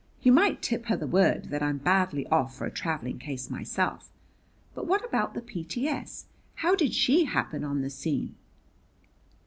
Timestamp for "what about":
4.87-5.35